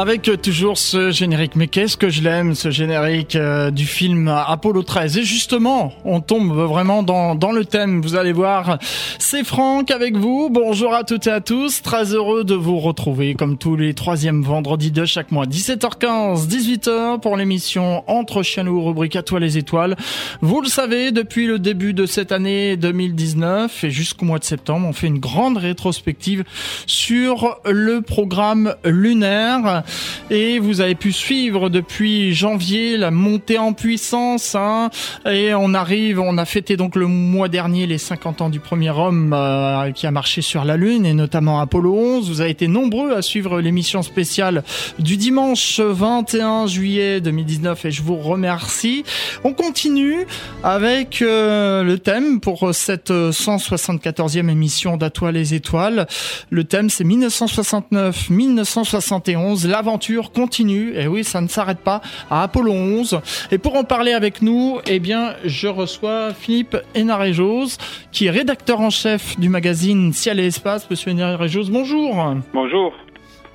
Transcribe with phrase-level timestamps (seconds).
[0.00, 4.82] Avec toujours ce générique, mais qu'est-ce que je l'aime, ce générique euh, du film Apollo
[4.82, 5.18] 13.
[5.18, 8.78] Et justement, on tombe vraiment dans, dans le thème, vous allez voir.
[9.18, 13.34] C'est Franck avec vous, bonjour à toutes et à tous, très heureux de vous retrouver
[13.34, 19.16] comme tous les troisièmes vendredis de chaque mois, 17h15, 18h pour l'émission Entre Chiens rubrique
[19.16, 19.96] à toi les étoiles.
[20.40, 24.86] Vous le savez, depuis le début de cette année 2019 et jusqu'au mois de septembre,
[24.88, 26.44] on fait une grande rétrospective
[26.86, 29.84] sur le programme lunaire
[30.30, 34.90] et vous avez pu suivre depuis janvier la montée en puissance hein,
[35.26, 38.90] et on arrive, on a fêté donc le mois dernier les 50 ans du premier
[38.90, 42.28] homme euh, qui a marché sur la Lune et notamment Apollo 11.
[42.28, 44.62] Vous avez été nombreux à suivre l'émission spéciale
[44.98, 49.04] du dimanche 21 juillet 2019 et je vous remercie.
[49.44, 50.26] On continue
[50.62, 56.06] avec euh, le thème pour cette 174e émission d'Atoile les étoiles.
[56.50, 60.94] Le thème c'est 1969-1971 l'aventure continue.
[60.94, 63.20] Et oui, ça ne s'arrête pas à Apollo 11.
[63.50, 67.78] Et pour en parler avec nous, eh bien, je reçois Philippe Hénarejos,
[68.12, 70.90] qui est rédacteur en chef du magazine Ciel et Espace.
[70.90, 72.34] Monsieur Hénarejos, bonjour.
[72.52, 72.92] Bonjour.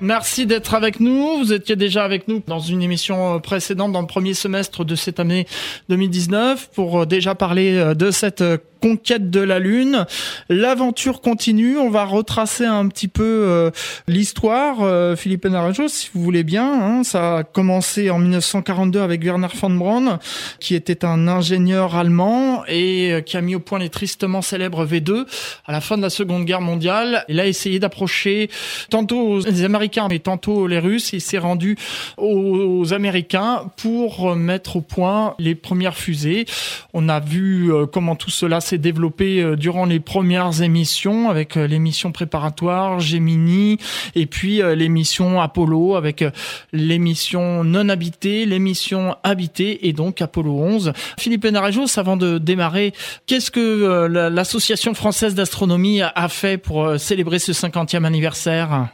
[0.00, 1.38] Merci d'être avec nous.
[1.38, 5.20] Vous étiez déjà avec nous dans une émission précédente dans le premier semestre de cette
[5.20, 5.46] année
[5.90, 8.42] 2019 pour déjà parler de cette
[8.80, 10.06] conquête de la Lune.
[10.48, 11.78] L'aventure continue.
[11.78, 13.70] On va retracer un petit peu euh,
[14.06, 14.78] l'histoire.
[14.82, 16.66] Euh, Philippe Narajo, si vous voulez bien.
[16.66, 17.04] Hein.
[17.04, 20.18] ça a commencé en 1942 avec Werner von Braun,
[20.60, 24.86] qui était un ingénieur allemand et euh, qui a mis au point les tristement célèbres
[24.86, 25.26] V2
[25.66, 27.24] à la fin de la Seconde Guerre mondiale.
[27.28, 28.50] Il a essayé d'approcher
[28.90, 31.12] tantôt les Américains mais tantôt les Russes.
[31.12, 31.76] Il s'est rendu
[32.16, 36.46] aux Américains pour mettre au point les premières fusées.
[36.92, 41.66] On a vu comment tout cela s'est développé euh, durant les premières émissions avec euh,
[41.68, 43.78] l'émission préparatoire Gemini
[44.16, 46.24] et puis euh, l'émission Apollo avec
[46.72, 50.92] l'émission non habitée, l'émission habitée et donc Apollo 11.
[51.18, 52.92] Philippe Enarejos, avant de démarrer,
[53.26, 58.88] qu'est-ce que l'Association française d'astronomie a fait pour célébrer ce 50e anniversaire?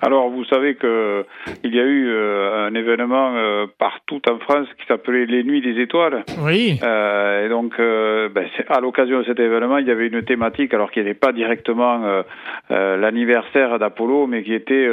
[0.00, 1.24] Alors, vous savez que
[1.64, 5.62] il y a eu euh, un événement euh, partout en France qui s'appelait les Nuits
[5.62, 6.24] des Étoiles.
[6.44, 6.78] Oui.
[6.82, 10.90] Euh, et donc, ben, à l'occasion de cet événement, il y avait une thématique, alors
[10.90, 12.22] qui n'était pas directement
[12.70, 14.88] l'anniversaire d'Apollo, mais qui était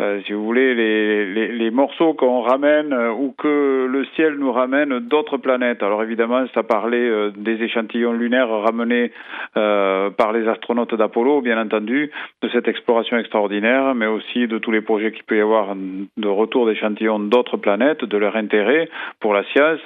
[0.00, 4.36] euh, si vous voulez, les, les, les morceaux qu'on ramène euh, ou que le ciel
[4.36, 5.82] nous ramène d'autres planètes.
[5.82, 9.12] Alors évidemment, ça parlait euh, des échantillons lunaires ramenés
[9.54, 12.10] par les astronautes d'Apollo, bien entendu,
[12.40, 16.28] de cette exploration extraordinaire, mais aussi de tous les projets qu'il peut y avoir de
[16.28, 18.88] retour d'échantillons d'autres planètes, de leur intérêt
[19.20, 19.80] pour la science,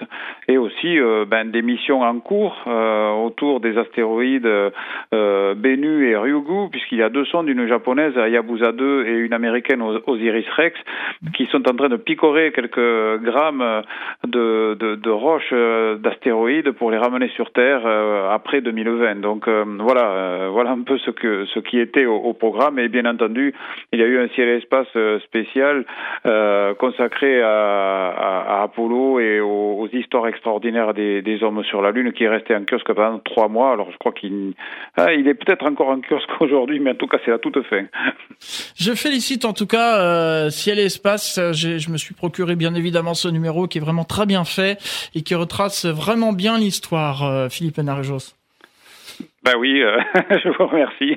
[0.47, 2.57] et aussi ben, des missions en cours
[3.25, 4.49] autour des astéroïdes
[5.11, 9.83] Bennu et Ryugu, puisqu'il y a deux sondes, une japonaise, Hayabusa 2, et une américaine
[10.07, 10.79] Osiris Rex,
[11.35, 13.83] qui sont en train de picorer quelques grammes
[14.27, 19.21] de, de, roches euh, d'astéroïdes pour les ramener sur Terre euh, après 2020.
[19.21, 22.79] Donc euh, voilà, voilà un peu ce que ce qui était au, programme.
[22.79, 23.55] Et bien entendu,
[23.93, 24.89] il y a eu un ciel et espace
[25.25, 25.85] spécial
[26.79, 29.41] consacré à, Apollo et
[29.87, 33.19] aux, histoires extraordinaires des, des, hommes sur la Lune, qui est resté en kiosque pendant
[33.21, 33.73] trois mois.
[33.73, 34.55] Alors je crois qu'il
[34.97, 37.63] ah, il est peut-être encore en kiosque aujourd'hui, mais en tout cas c'est la toute
[37.65, 37.85] fin.
[38.77, 43.15] Je félicite en tout cas euh, Ciel et Espace, je me suis procuré bien évidemment
[43.15, 44.79] ce numéro qui est vraiment très bien fait
[45.15, 48.35] et qui retrace vraiment bien l'histoire, euh, Philippe Narejos.
[49.47, 49.81] Ben oui,
[50.31, 51.17] je vous remercie.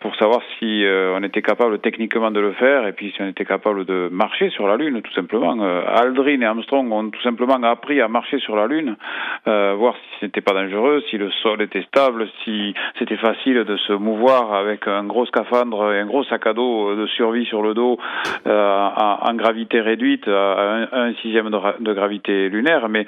[0.00, 3.44] pour savoir si on était capable techniquement de le faire et puis si on était
[3.44, 5.52] capable de marcher sur la Lune, tout simplement.
[5.86, 8.96] Aldrin et Armstrong ont tout simplement appris à marcher sur la Lune,
[9.44, 13.92] voir si c'était pas dangereux, si le sol était stable, si c'était facile de se
[13.92, 17.74] mouvoir avec un gros scaphandre et un gros sac à dos de survie sur le
[17.74, 17.98] dos
[18.46, 23.06] en, gravité réduite à un, sixième de gravité lunaire, mais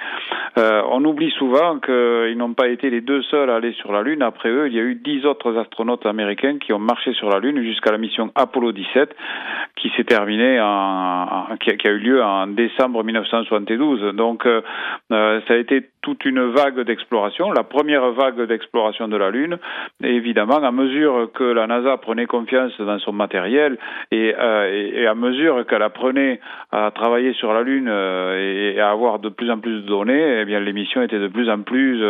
[0.58, 4.02] euh, on oublie souvent qu'ils n'ont pas été les deux seuls à aller sur la
[4.02, 4.22] Lune.
[4.22, 7.38] Après eux, il y a eu dix autres astronautes américains qui ont marché sur la
[7.38, 9.16] Lune jusqu'à la mission Apollo 17,
[9.76, 14.14] qui s'est terminée en, qui, a, eu lieu en décembre 1972.
[14.14, 14.60] Donc, euh,
[15.08, 19.58] ça a été toute une vague d'exploration, la première vague d'exploration de la Lune.
[20.02, 23.78] Et évidemment, à mesure que la NASA prenait confiance dans son matériel
[24.10, 26.40] et, et, à mesure qu'elle apprenait
[26.72, 30.44] à travailler sur la Lune et à avoir de plus en plus de données, eh
[30.44, 32.02] bien l'émission était de plus en plus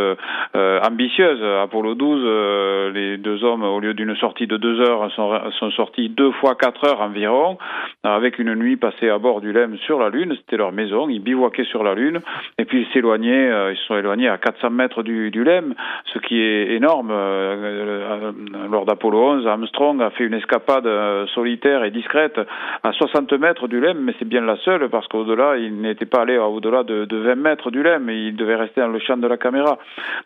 [0.55, 1.43] ambitieuse.
[1.63, 6.09] Apollo 12, les deux hommes, au lieu d'une sortie de deux heures, sont, sont sortis
[6.09, 7.59] deux fois quatre heures environ,
[8.03, 10.35] avec une nuit passée à bord du LEM sur la Lune.
[10.37, 11.09] C'était leur maison.
[11.09, 12.21] Ils bivouaquaient sur la Lune.
[12.59, 15.75] Et puis ils s'éloignaient, euh, se sont éloignés à 400 mètres du, du LEM,
[16.13, 17.11] ce qui est énorme.
[17.11, 18.33] Euh, euh,
[18.71, 20.89] lors d'Apollo 11, Armstrong a fait une escapade
[21.35, 22.41] solitaire et discrète
[22.83, 26.23] à 60 mètres du LEM, mais c'est bien la seule parce qu'au-delà, il n'était pas
[26.23, 28.09] allé au-delà de, de 20 mètres du LEM.
[28.11, 29.79] Il devait rester dans le champ de la caméra.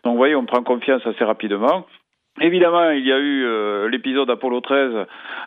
[0.03, 1.85] Donc vous voyez, on prend confiance assez rapidement.
[2.41, 4.91] Évidemment, il y a eu euh, l'épisode Apollo 13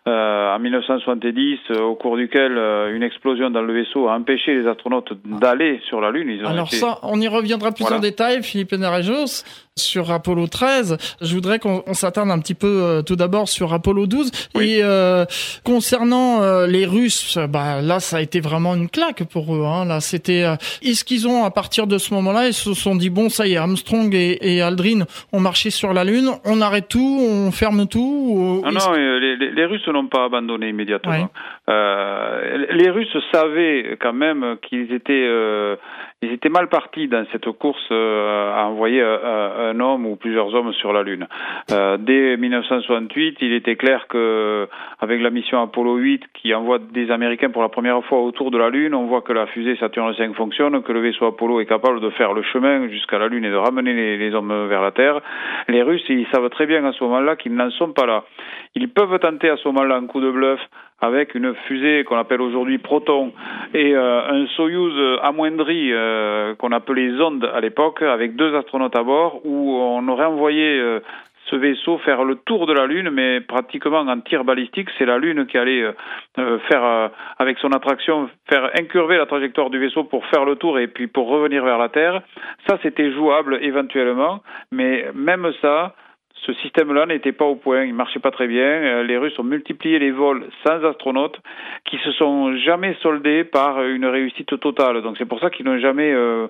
[0.06, 2.53] euh, en 1970, euh, au cours duquel
[2.94, 6.31] une explosion dans le vaisseau a empêché les astronautes d'aller sur la Lune.
[6.31, 9.43] Ils Alors ça, on y reviendra plus en détail, Philippe Nerejos
[9.79, 10.97] sur Apollo 13.
[11.21, 14.31] Je voudrais qu'on s'attarde un petit peu euh, tout d'abord sur Apollo 12.
[14.59, 15.27] Et euh,
[15.65, 19.65] concernant euh, les Russes, bah là ça a été vraiment une claque pour eux.
[19.67, 19.85] Hein.
[19.85, 20.44] Là c'était,
[20.81, 23.53] est-ce qu'ils ont à partir de ce moment-là, ils se sont dit bon ça y
[23.53, 28.62] est, Armstrong et, Aldrin ont marché sur la Lune, on arrête tout, on ferme tout.
[28.64, 31.31] non, non les, les, Russes n'ont pas abandonné immédiatement.
[31.69, 35.28] les Russes savaient quand même qu'ils étaient
[36.23, 40.55] ils étaient mal partis dans cette course euh, à envoyer euh, un homme ou plusieurs
[40.55, 41.29] hommes sur la Lune.
[41.71, 44.67] Euh, dès 1968, il était clair que
[44.99, 48.57] avec la mission Apollo 8 qui envoie des Américains pour la première fois autour de
[48.57, 51.67] la Lune, on voit que la fusée Saturn V fonctionne, que le vaisseau Apollo est
[51.67, 54.81] capable de faire le chemin jusqu'à la Lune et de ramener les, les hommes vers
[54.81, 55.21] la Terre.
[55.69, 58.25] Les Russes, ils savent très bien à ce moment-là qu'ils n'en sont pas là.
[58.75, 60.61] Ils peuvent tenter à ce moment-là un coup de bluff
[61.01, 63.33] avec une fusée qu'on appelle aujourd'hui Proton
[63.75, 69.03] et euh, un Soyuz amoindri euh, qu'on appelait Zonde à l'époque, avec deux astronautes à
[69.03, 71.01] bord, où on aurait envoyé euh,
[71.51, 74.89] ce vaisseau faire le tour de la Lune, mais pratiquement en tir balistique.
[74.99, 75.85] C'est la Lune qui allait
[76.35, 80.89] faire, avec son attraction, faire incurver la trajectoire du vaisseau pour faire le tour et
[80.89, 82.21] puis pour revenir vers la Terre.
[82.67, 85.95] Ça, c'était jouable éventuellement, mais même ça,
[86.47, 88.63] ce système-là n'était pas au point, il marchait pas très bien.
[88.63, 91.41] Euh, les Russes ont multiplié les vols sans astronautes,
[91.85, 95.03] qui se sont jamais soldés par une réussite totale.
[95.03, 96.47] Donc c'est pour ça qu'ils n'ont jamais euh,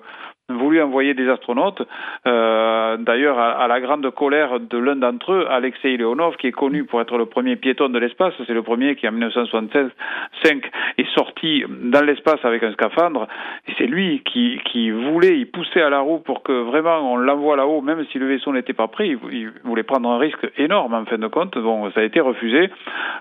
[0.49, 1.81] voulu envoyer des astronautes.
[2.25, 6.85] Euh, D'ailleurs, à, la grande colère de l'un d'entre eux, Alexei Leonov, qui est connu
[6.85, 11.63] pour être le premier piéton de l'espace, c'est le premier qui en 1965 est sorti
[11.69, 13.27] dans l'espace avec un scaphandre.
[13.67, 17.17] Et c'est lui qui, qui voulait, il poussait à la roue pour que vraiment on
[17.17, 19.07] l'envoie là-haut, même si le vaisseau n'était pas prêt.
[19.31, 21.57] Il, voulait prendre un risque énorme en fin de compte.
[21.57, 22.69] Bon, ça a été refusé.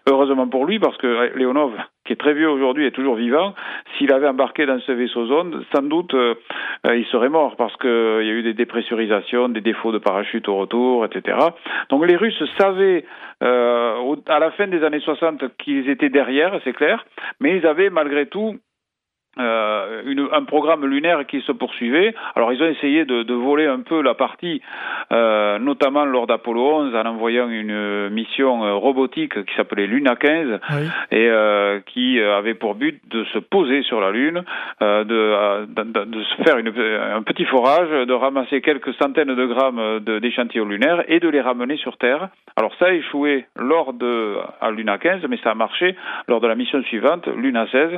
[0.09, 1.73] Heureusement pour lui, parce que Leonov
[2.07, 3.55] qui est très vieux aujourd'hui, est toujours vivant,
[3.97, 7.91] s'il avait embarqué dans ce vaisseau zone, sans doute euh, il serait mort parce qu'il
[7.91, 11.39] euh, y a eu des dépressurisations, des défauts de parachute au retour, etc.
[11.91, 13.05] Donc les Russes savaient
[13.43, 17.05] euh, à la fin des années 60 qu'ils étaient derrière, c'est clair,
[17.41, 18.57] mais ils avaient malgré tout
[19.39, 22.15] euh, une, un programme lunaire qui se poursuivait.
[22.35, 24.63] Alors ils ont essayé de, de voler un peu la partie,
[25.13, 30.61] euh, notamment lors d'Apollo 11, en envoyant une mission euh, robotique qui s'appelait Luna 15
[31.11, 34.43] et euh, qui avait pour but de se poser sur la Lune,
[34.81, 40.01] de, de, de, se faire une, un petit forage, de ramasser quelques centaines de grammes
[40.01, 42.29] d'échantillons lunaires et de les ramener sur Terre.
[42.57, 45.97] Alors ça a échoué lors de à Luna 15, mais ça a marché
[46.29, 47.91] lors de la mission suivante, Luna 16,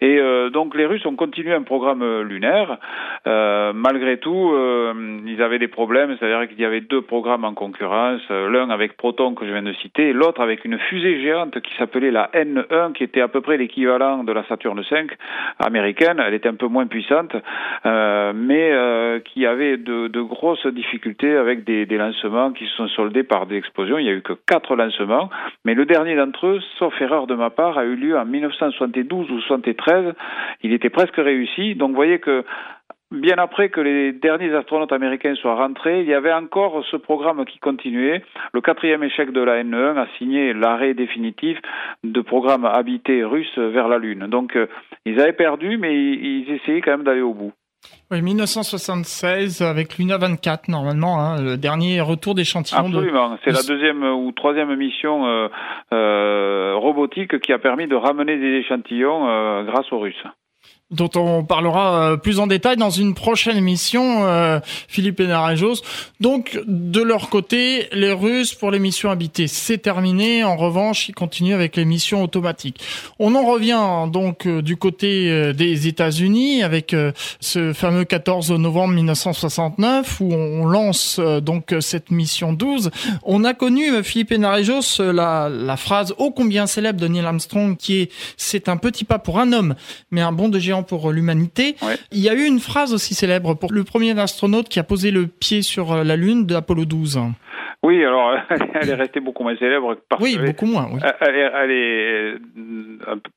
[0.00, 0.20] et
[0.52, 2.78] donc les Russes ont continué un programme euh, lunaire.
[3.26, 7.54] Euh, malgré tout, euh, ils avaient des problèmes, c'est-à-dire qu'il y avait deux programmes en
[7.54, 11.74] concurrence, l'un avec Proton que je viens de citer, l'autre avec une fusée géante qui
[11.76, 15.06] s'appelait la N1, qui était à peu près l'équivalent de la Saturne V
[15.58, 16.22] américaine.
[16.24, 17.34] Elle était un peu moins puissante,
[17.84, 18.72] mais
[19.24, 23.56] qui avait de, grosses difficultés avec des, des lancements qui se sont soldés par des
[23.56, 23.98] explosions.
[23.98, 25.30] Il n'y a eu que quatre lancements,
[25.64, 29.30] mais le dernier d'entre eux, sauf erreur de ma part, a eu lieu en 1972
[29.30, 30.14] ou 73
[30.64, 31.76] il était presque réussi.
[31.76, 32.44] Donc vous voyez que
[33.12, 37.44] bien après que les derniers astronautes américains soient rentrés, il y avait encore ce programme
[37.44, 38.22] qui continuait.
[38.52, 41.58] Le quatrième échec de la N1 a signé l'arrêt définitif
[42.02, 44.26] de programme habité russe vers la Lune.
[44.28, 44.66] Donc euh,
[45.04, 47.52] ils avaient perdu, mais ils essayaient quand même d'aller au bout.
[48.10, 52.86] Oui, 1976 avec Luna 24 normalement, hein, le dernier retour d'échantillons.
[52.86, 55.48] Absolument, c'est la deuxième ou troisième mission euh,
[55.92, 60.24] euh, robotique qui a permis de ramener des échantillons grâce aux Russes.
[60.90, 65.76] Dont on parlera euh, plus en détail dans une prochaine émission, euh, Philippe Enarejos.
[66.20, 70.44] Donc, de leur côté, les Russes pour les missions habitées, c'est terminé.
[70.44, 72.82] En revanche, ils continuent avec les missions automatiques.
[73.18, 76.94] On en revient donc euh, du côté des États-Unis avec
[77.40, 82.90] ce fameux 14 novembre 1969 où on lance donc cette mission 12.
[83.22, 88.02] On a connu Philippe Enarejos la, la phrase ô combien célèbre de Neil Armstrong qui
[88.02, 89.74] est c'est un petit pas pour un homme,
[90.10, 91.76] mais un bond de géant pour l'humanité.
[92.12, 95.10] Il y a eu une phrase aussi célèbre pour le premier astronaute qui a posé
[95.10, 97.20] le pied sur la Lune d'Apollo 12.
[97.84, 98.34] Oui, alors
[98.74, 100.88] elle est restée beaucoup moins célèbre parce oui, beaucoup moins.
[100.90, 101.00] Oui.
[101.20, 102.34] Elle, est, elle, est,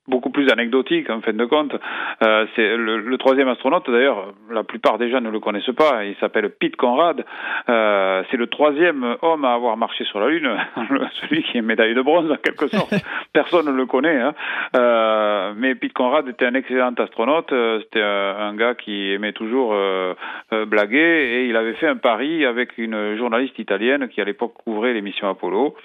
[0.08, 1.76] beaucoup plus anecdotique en fin de compte.
[2.24, 4.34] Euh, c'est le, troisième astronaute d'ailleurs.
[4.50, 6.06] La plupart des gens ne le connaissent pas.
[6.06, 7.26] Il s'appelle Pete Conrad.
[7.70, 10.50] Euh, c'est le troisième homme à avoir marché sur la Lune.
[11.22, 12.94] Celui qui est médaille de bronze en quelque sorte.
[13.34, 14.20] Personne ne le connaît.
[14.20, 14.34] Hein.
[14.76, 17.52] Euh, mais Pete Conrad était un excellent astronaute.
[17.52, 20.14] Euh, c'était un, gars qui aimait toujours euh,
[20.54, 24.54] euh, blaguer et il avait fait un pari avec une journaliste italienne qui allait l'époque
[24.64, 25.76] couvrait l'émission Apollo,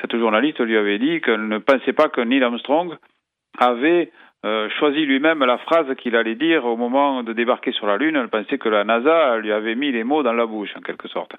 [0.00, 2.96] cette journaliste lui avait dit qu'elle ne pensait pas que Neil Armstrong
[3.56, 4.10] avait
[4.44, 8.16] euh, choisi lui-même la phrase qu'il allait dire au moment de débarquer sur la Lune.
[8.16, 11.06] Elle pensait que la NASA lui avait mis les mots dans la bouche, en quelque
[11.06, 11.36] sorte.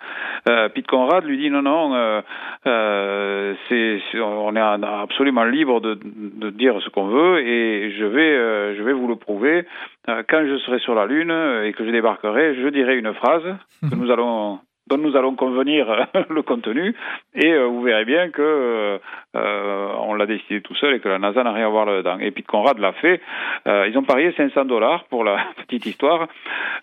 [0.48, 6.50] Euh, Pete Conrad lui dit non, non, euh, c'est, on est absolument libre de, de
[6.52, 9.66] dire ce qu'on veut et je vais, je vais vous le prouver.
[10.08, 11.32] quand je serai sur la Lune
[11.66, 13.58] et que je débarquerai, je dirai une phrase
[13.90, 16.96] que nous allons dont nous allons convenir le contenu
[17.36, 18.98] et euh, vous verrez bien que euh,
[19.36, 22.18] euh, on l'a décidé tout seul et que la NASA n'a rien à voir là-dedans.
[22.20, 23.22] Et Pete Conrad l'a fait.
[23.66, 26.28] ils ont parié 500 dollars pour la petite histoire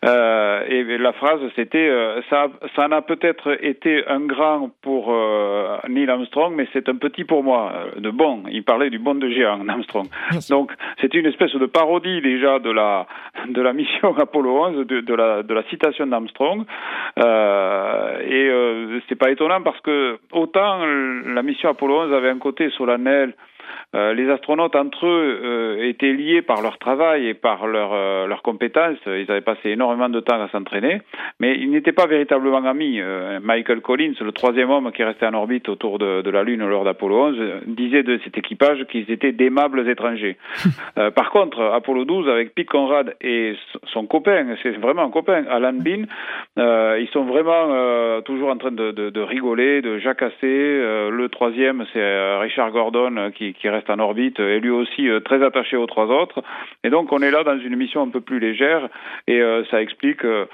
[0.03, 1.91] et la phrase c'était
[2.31, 5.13] ça ça n'a peut-être été un grand pour
[5.89, 8.45] Neil Armstrong mais c'est un petit pour moi de bon.
[8.51, 10.07] Il parlait du bon de géant Armstrong.
[10.49, 13.07] Donc c'était une espèce de parodie déjà de la
[13.49, 16.65] de la mission Apollo 11 de, de la de la citation d'Armstrong.
[17.19, 22.31] Euh, euh, et euh, c'est pas étonnant parce que autant la mission Apollo 11 avait
[22.31, 23.35] un côté solennel
[23.95, 28.27] euh, les astronautes entre eux euh, étaient liés par leur travail et par leur, euh,
[28.27, 28.99] leurs compétences.
[29.07, 31.01] Ils avaient passé énormément de temps à s'entraîner,
[31.41, 33.01] mais ils n'étaient pas véritablement amis.
[33.43, 36.85] Michael Collins, le troisième homme qui restait en orbite autour de, de la Lune lors
[36.85, 40.37] d'Apollo 11, disait de cet équipage qu'ils étaient d'aimables étrangers.
[41.15, 43.55] par contre, Apollo 12, avec Pete Conrad et
[43.93, 46.05] son copain, c'est vraiment un copain, Alan Bean,
[46.57, 50.37] ils sont vraiment toujours en train de, de, de, rigoler, de jacasser.
[50.43, 55.45] le troisième, c'est Richard Gordon qui, qui reste en orbite et lui aussi euh, très
[55.45, 56.43] attaché aux trois autres.
[56.85, 58.89] Et donc on est là dans une mission un peu plus légère
[59.27, 60.47] et euh, ça explique euh,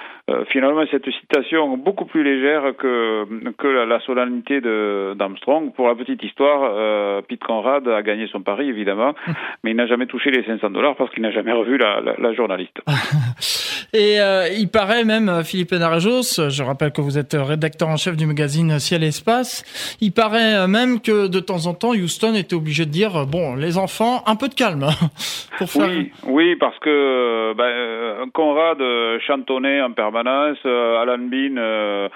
[0.49, 3.27] finalement cette citation beaucoup plus légère que,
[3.59, 5.73] que la, solennité d'Armstrong.
[5.75, 9.15] Pour la petite histoire, Pete Conrad a gagné son pari évidemment,
[9.65, 12.33] mais il n'a jamais touché les 500 dollars parce qu'il n'a jamais revu la, la,
[12.33, 12.81] journaliste.
[13.93, 14.19] et
[14.59, 18.79] il paraît même, Philippe Narajos, je rappelle que vous êtes rédacteur en chef du magazine
[18.79, 19.65] Ciel et Espace,
[20.01, 23.79] il paraît même que de temps en temps Houston était obligé de dire bon, les
[23.79, 24.87] enfants, un peu de calme.
[25.77, 32.09] oui, oui, parce que ben, Conrad euh, chantonnait en permanence, euh, Alan Bean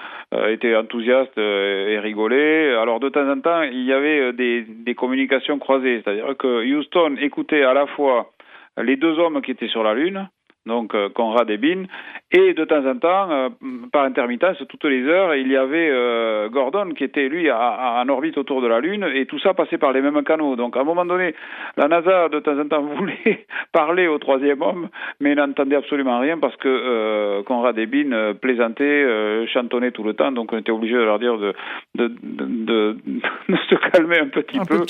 [0.49, 2.75] était enthousiaste et rigolait.
[2.75, 7.63] Alors de temps en temps, il y avait des communications croisées, c'est-à-dire que Houston écoutait
[7.63, 8.31] à la fois
[8.77, 10.29] les deux hommes qui étaient sur la Lune,
[10.65, 11.83] donc euh, Conrad et Bin,
[12.31, 13.49] et de temps en temps, euh,
[13.91, 18.37] par intermittence, toutes les heures, il y avait euh, Gordon qui était lui en orbite
[18.37, 20.55] autour de la Lune, et tout ça passait par les mêmes canaux.
[20.55, 21.33] Donc à un moment donné,
[21.77, 24.89] la NASA de temps en temps voulait parler au troisième homme,
[25.19, 30.51] mais n'entendait absolument rien parce que Conrad et Bin plaisantaient, chantonnaient tout le temps, donc
[30.53, 31.53] on était obligé de leur dire de,
[31.95, 34.85] de, de, de se calmer un petit peu,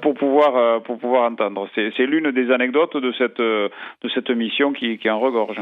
[0.00, 1.68] pour pouvoir pour pouvoir entendre.
[1.74, 5.60] C'est l'une des anecdotes de cette de cette mission qui, qui regorge.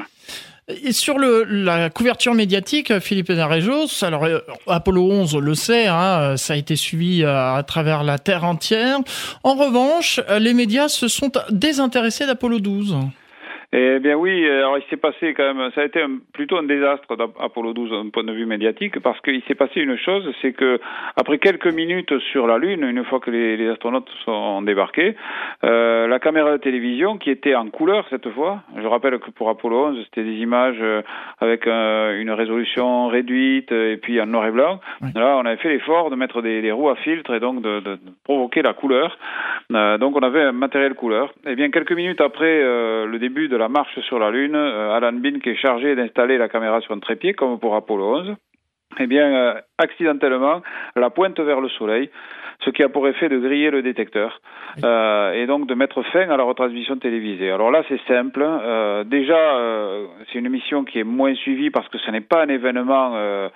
[0.69, 6.55] Et sur la couverture médiatique, Philippe Narejos, alors euh, Apollo 11 le sait, hein, ça
[6.55, 8.99] a été suivi euh, à travers la Terre entière.
[9.45, 12.97] En revanche, les médias se sont désintéressés d'Apollo 12.
[13.73, 16.01] Eh bien oui, alors il s'est passé quand même, ça a été
[16.33, 19.97] plutôt un désastre d'Apollo 12 d'un point de vue médiatique parce qu'il s'est passé une
[19.99, 20.81] chose, c'est que
[21.17, 25.17] après quelques minutes sur la Lune, une fois que les, astronautes sont débarqués,
[25.65, 29.49] euh, la caméra de télévision qui était en couleur cette fois, je rappelle que pour
[29.49, 31.03] Apollo 11 c'était des images euh,
[31.41, 34.81] avec une résolution réduite et puis en noir et blanc.
[35.15, 37.99] Là on avait fait l'effort de mettre des, roues à filtre et donc de, de,
[38.25, 39.19] provoquer la couleur.
[39.73, 41.33] Euh, donc on avait un matériel couleur.
[41.47, 44.97] Eh bien quelques minutes après euh, le début de la marche sur la Lune, euh,
[44.97, 48.37] Alan Bean qui est chargé d'installer la caméra sur un trépied comme pour Apollo 11.
[49.01, 50.63] eh bien, accidentellement,
[50.95, 52.11] la pointe vers le soleil,
[52.65, 54.41] ce qui a pour effet de griller le détecteur
[54.85, 57.51] euh, et donc de mettre fin à la retransmission télévisée.
[57.51, 58.43] Alors là, c'est simple.
[58.45, 62.43] Euh, déjà, euh, c'est une émission qui est moins suivie parce que ce n'est pas
[62.43, 63.49] un événement euh,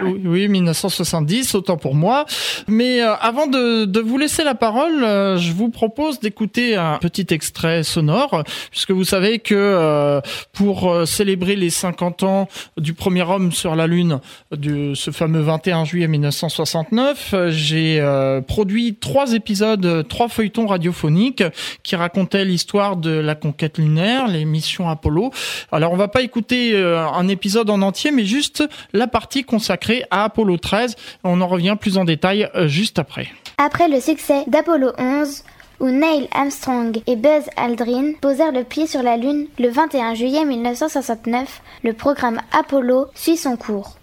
[0.00, 2.24] Oui, oui, 1970, autant pour moi.
[2.66, 6.96] Mais euh, avant de, de, vous laisser la parole, euh, je vous propose d'écouter un
[6.98, 10.20] petit extrait sonore, puisque vous savez que euh,
[10.52, 14.20] pour célébrer les 50 ans du premier homme sur la Lune,
[14.50, 18.02] de ce fameux 21 juillet 1969, j'ai
[18.48, 21.44] produit trois épisodes, trois feuilletons radiophoniques
[21.82, 25.30] qui racontaient l'histoire de la conquête lunaire, les missions Apollo.
[25.70, 30.24] Alors on va pas écouter un épisode en entier, mais juste la partie consacrée à
[30.24, 30.96] Apollo 13.
[31.24, 33.28] On en revient plus en détail euh, juste après.
[33.58, 35.44] Après le succès d'Apollo 11,
[35.80, 40.44] où Neil Armstrong et Buzz Aldrin posèrent le pied sur la Lune le 21 juillet
[40.44, 43.96] 1969, le programme Apollo suit son cours.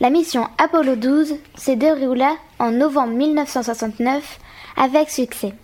[0.00, 4.38] La mission Apollo 12 se déroula en novembre 1969
[4.76, 5.54] avec succès.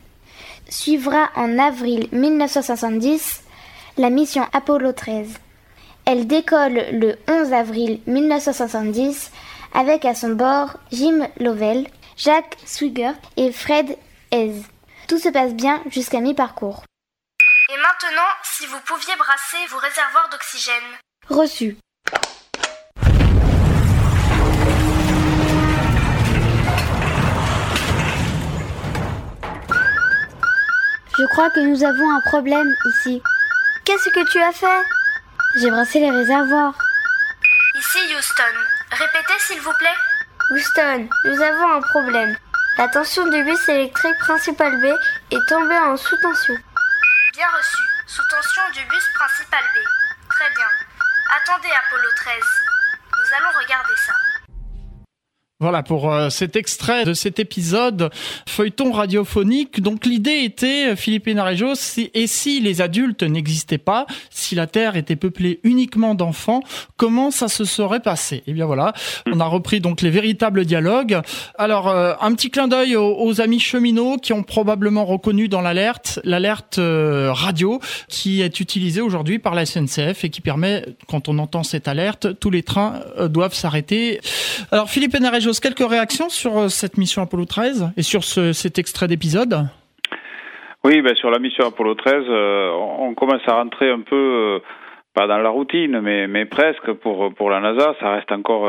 [0.68, 3.42] Suivra en avril 1970
[3.96, 5.28] la mission Apollo 13.
[6.04, 9.30] Elle décolle le 11 avril 1970
[9.74, 13.96] avec à son bord Jim Lovell, Jacques Swigert et Fred
[14.32, 14.62] Hez.
[15.08, 16.84] Tout se passe bien jusqu'à mi-parcours.
[17.70, 20.74] Et maintenant, si vous pouviez brasser vos réservoirs d'oxygène.
[21.28, 21.76] Reçu.
[31.18, 33.20] Je crois que nous avons un problème ici.
[33.84, 34.84] Qu'est-ce que tu as fait?
[35.56, 36.78] J'ai brassé les réservoirs.
[37.76, 38.77] Ici Houston.
[38.90, 39.98] Répétez s'il vous plaît.
[40.50, 42.36] Houston, nous avons un problème.
[42.78, 44.86] La tension du bus électrique principal B
[45.30, 46.54] est tombée en sous-tension.
[47.34, 47.82] Bien reçu.
[48.06, 49.78] Sous-tension du bus principal B.
[50.30, 50.68] Très bien.
[51.36, 52.34] Attendez Apollo 13.
[53.12, 54.14] Nous allons regarder ça.
[55.60, 58.10] Voilà pour euh, cet extrait de cet épisode
[58.46, 59.80] feuilleton radiophonique.
[59.80, 64.68] Donc l'idée était, euh, Philippe Hénarejo, si, et si les adultes n'existaient pas, si la
[64.68, 66.62] Terre était peuplée uniquement d'enfants,
[66.96, 68.36] comment ça se serait passé?
[68.36, 68.92] Et eh bien voilà,
[69.26, 71.20] on a repris donc les véritables dialogues.
[71.58, 76.20] Alors euh, un petit clin d'œil aux, amis cheminots qui ont probablement reconnu dans l'alerte
[76.22, 81.64] l'alerte radio qui est utilisée aujourd'hui par la SNCF et qui permet, quand on entend
[81.64, 84.20] cette alerte, tous les trains doivent s'arrêter.
[84.70, 85.14] Alors Philippe
[85.56, 89.66] Quelques réactions sur euh, cette mission Apollo 13 et sur cet extrait d'épisode?
[90.84, 94.58] Oui, ben sur la mission Apollo 13, euh, on commence à rentrer un peu, euh,
[95.14, 97.94] pas dans la routine, mais, mais presque pour, pour la NASA.
[97.98, 98.68] Ça reste encore,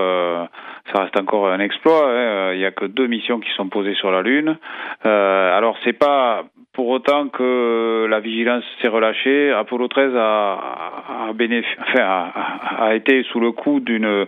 [0.93, 2.09] ça reste encore un exploit.
[2.09, 2.53] Hein.
[2.53, 4.57] Il n'y a que deux missions qui sont posées sur la Lune.
[5.03, 12.31] alors, c'est pas pour autant que la vigilance s'est relâchée, Apollo 13 a, a, enfin,
[12.77, 14.27] a, été sous le coup d'une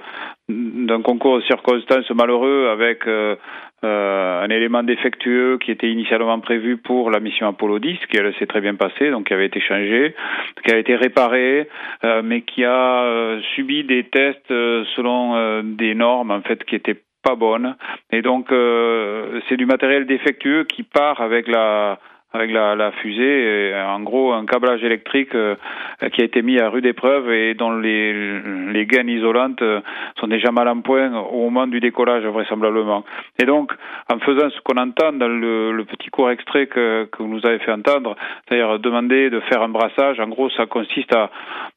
[0.50, 3.36] d'un concours de circonstances malheureux avec euh,
[3.84, 8.46] euh, un élément défectueux qui était initialement prévu pour la mission Apollo 10, qui s'est
[8.46, 10.14] très bien passée, donc qui avait été changé,
[10.66, 11.68] qui a été réparé,
[12.04, 14.54] euh, mais qui a subi des tests
[14.96, 17.76] selon des normes qui étaient pas bonne.
[18.12, 18.48] Et donc,
[19.48, 22.00] c'est du matériel défectueux qui part avec la
[22.34, 23.74] avec la, fusée.
[23.76, 25.56] En gros, un câblage électrique euh,
[26.14, 28.40] qui a été mis à rude épreuve et dont les,
[28.72, 29.82] les gaines isolantes euh,
[30.20, 33.04] sont déjà mal en point au moment du décollage, vraisemblablement.
[33.42, 33.74] Et donc,
[34.12, 37.46] en faisant ce qu'on entend dans le, le, petit court extrait que, que vous nous
[37.46, 38.16] avez fait entendre,
[38.48, 41.30] c'est-à-dire demander de faire un brassage, en gros, ça consiste à,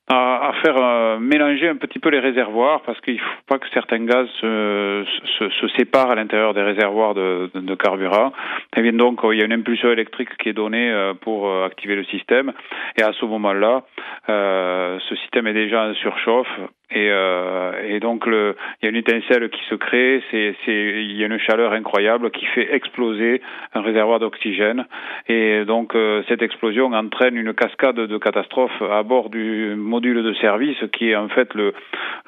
[0.09, 3.59] à, à faire euh, mélanger un petit peu les réservoirs parce qu'il ne faut pas
[3.59, 5.05] que certains gaz se,
[5.39, 8.33] se, se séparent à l'intérieur des réservoirs de, de, carburant.
[8.77, 11.65] Et bien donc, il y a une impulsion électrique qui est donné euh, pour euh,
[11.65, 12.53] activer le système.
[12.99, 13.83] Et à ce moment-là,
[14.29, 18.97] euh, ce système est déjà en surchauffe et, euh, et, donc il y a une
[18.97, 20.23] étincelle qui se crée,
[20.67, 23.41] il y a une chaleur incroyable qui fait exploser
[23.73, 24.87] un réservoir d'oxygène
[25.29, 30.35] et donc euh, cette explosion entraîne une cascade de catastrophes à bord du module de
[30.35, 31.73] service qui est en fait le,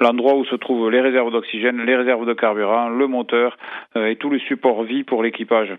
[0.00, 3.56] l'endroit où se trouvent les réserves d'oxygène, les réserves de carburant, le moteur
[3.96, 5.74] euh, et tout le support vie pour l'équipage.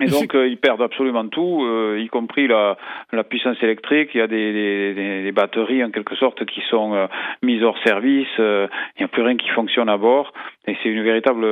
[0.00, 2.76] Et donc euh, ils perdent absolument tout, euh, y compris la,
[3.12, 4.10] la, puissance électrique.
[4.12, 7.06] Il y a des, des, des, batteries en quelque sorte qui sont euh,
[7.42, 8.28] mises hors service.
[8.38, 10.34] il n'y a plus rien qui fonctionne à bord.
[10.68, 11.46] Et c'est une véritable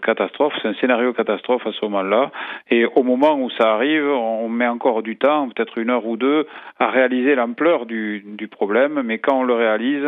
[0.00, 0.54] catastrophe.
[0.60, 2.32] C'est un scénario catastrophe à ce moment-là.
[2.70, 6.16] Et au moment où ça arrive, on met encore du temps, peut-être une heure ou
[6.16, 6.46] deux,
[6.80, 9.02] à réaliser l'ampleur du, du problème.
[9.04, 10.04] Mais quand on le réalise,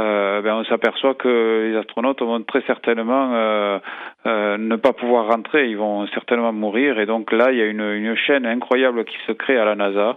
[0.00, 3.78] euh, ben on s'aperçoit que les astronautes vont très certainement euh,
[4.26, 6.93] euh, ne pas pouvoir rentrer, ils vont certainement mourir.
[6.98, 10.16] Et donc là, il y a une, chaîne incroyable qui se crée à la NASA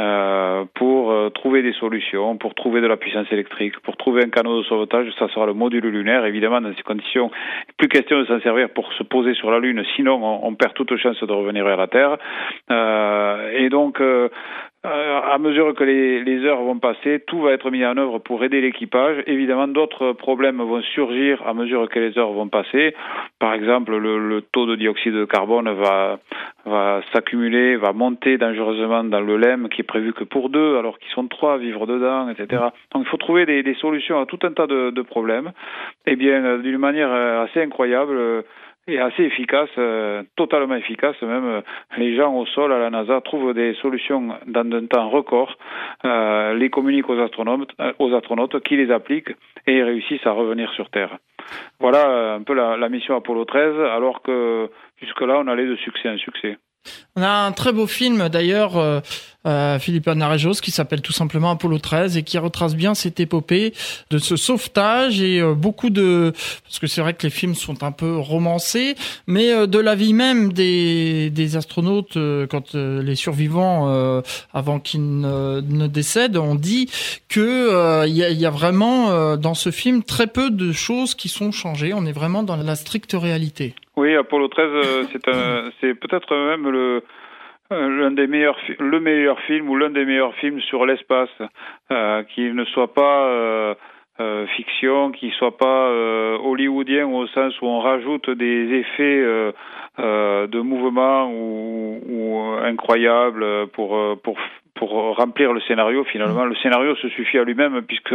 [0.00, 4.30] euh, pour euh, trouver des solutions, pour trouver de la puissance électrique, pour trouver un
[4.30, 5.12] canot de sauvetage.
[5.18, 6.24] Ça sera le module lunaire.
[6.24, 7.30] Évidemment, dans ces conditions,
[7.76, 10.74] plus question de s'en servir pour se poser sur la Lune, sinon on, on perd
[10.74, 12.16] toute chance de revenir vers la Terre.
[12.70, 14.00] Euh, et donc,
[14.84, 18.18] euh, à mesure que les, les, heures vont passer, tout va être mis en œuvre
[18.18, 19.22] pour aider l'équipage.
[19.28, 22.92] Évidemment, d'autres problèmes vont surgir à mesure que les heures vont passer.
[23.38, 26.18] Par exemple, le, le taux de dioxyde de carbone va,
[26.64, 30.98] va s'accumuler, va monter dangereusement dans le LEM qui est prévu que pour deux, alors
[30.98, 32.62] qu'ils sont trois à vivre dedans, etc.
[32.92, 35.52] Donc il faut trouver des, des solutions à tout un tas de, de problèmes.
[36.06, 38.44] Et eh bien, euh, d'une manière euh, assez incroyable,
[38.88, 41.20] et assez efficace, euh, totalement efficace.
[41.22, 41.60] Même euh,
[41.98, 45.56] les gens au sol à la NASA trouvent des solutions dans un temps record,
[46.04, 49.34] euh, les communiquent aux astronautes, euh, aux astronautes qui les appliquent
[49.66, 51.18] et réussissent à revenir sur Terre.
[51.80, 54.68] Voilà un peu la, la mission Apollo 13, alors que
[55.00, 56.56] jusque-là on allait de succès en succès.
[57.16, 59.00] On a un très beau film d'ailleurs, euh,
[59.46, 63.74] euh, Philippe Anarejos, qui s'appelle tout simplement Apollo 13 et qui retrace bien cette épopée
[64.10, 66.32] de ce sauvetage et euh, beaucoup de...
[66.62, 68.94] Parce que c'est vrai que les films sont un peu romancés,
[69.26, 74.22] mais euh, de la vie même des, astronautes, euh, quand euh, les survivants,
[74.54, 76.88] avant qu'ils ne, décèdent, ont dit
[77.28, 81.92] que il y, a vraiment dans ce film très peu de choses qui sont changées.
[81.94, 83.74] On est vraiment dans la stricte réalité.
[83.96, 87.02] Oui, Apollo 13, euh, c'est peut-être même le
[87.72, 91.30] euh, l'un des meilleurs, le meilleur film ou l'un des meilleurs films sur l'espace,
[91.90, 93.74] euh, qui ne soit pas euh,
[94.20, 99.52] euh, fiction, qui soit pas euh, hollywoodien au sens où on rajoute des effets
[99.98, 104.38] de mouvement ou, ou incroyables pour pour
[104.74, 106.02] pour remplir le scénario.
[106.04, 108.14] Finalement, le scénario se suffit à lui-même puisque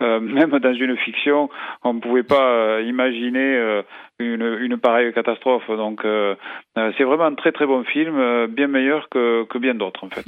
[0.00, 1.50] même dans une fiction,
[1.84, 3.82] on ne pouvait pas imaginer
[4.18, 5.66] une, une, pareille catastrophe.
[5.68, 6.00] Donc,
[6.74, 10.24] c'est vraiment un très très bon film, bien meilleur que, que bien d'autres en fait.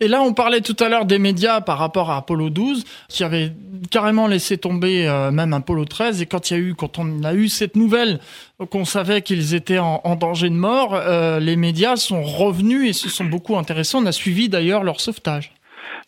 [0.00, 3.24] Et là, on parlait tout à l'heure des médias par rapport à Apollo 12, qui
[3.24, 3.52] avait
[3.90, 6.22] carrément laissé tomber même Apollo 13.
[6.22, 8.18] Et quand il y a eu, quand on a eu cette nouvelle
[8.66, 12.92] qu'on savait qu'ils étaient en, en, danger de mort, euh, les médias sont revenus et
[12.92, 13.96] se sont beaucoup intéressés.
[13.96, 15.52] On a suivi d'ailleurs leur sauvetage.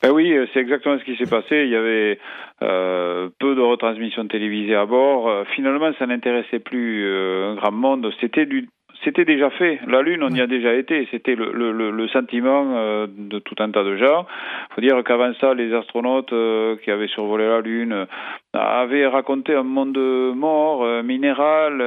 [0.03, 1.63] Ben oui, c'est exactement ce qui s'est passé.
[1.65, 2.19] Il y avait
[2.63, 5.29] euh, peu de retransmissions télévisées à bord.
[5.29, 8.13] Euh, finalement, ça n'intéressait plus euh, un grand monde.
[8.21, 8.69] C'était du
[9.05, 9.81] c'était déjà fait.
[9.87, 11.09] La Lune, on y a déjà été.
[11.11, 14.27] C'était le, le, le, sentiment euh, de tout un tas de gens.
[14.71, 18.07] Il faut dire qu'avant ça, les astronautes euh, qui avaient survolé la Lune euh,
[18.53, 19.99] avaient raconté un monde
[20.37, 21.81] mort, minéral,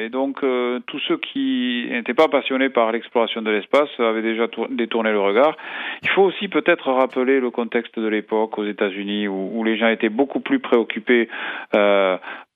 [0.00, 5.12] et donc tous ceux qui n'étaient pas passionnés par l'exploration de l'espace avaient déjà détourné
[5.12, 5.56] le regard.
[6.02, 9.86] Il faut aussi peut-être rappeler le contexte de l'époque aux États-Unis où, où, les gens
[9.86, 11.28] étaient beaucoup plus préoccupés